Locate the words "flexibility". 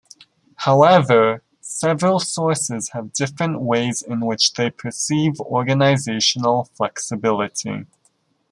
6.73-7.85